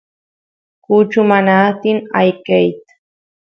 [0.83, 2.81] kuchu mana atin ayqeyt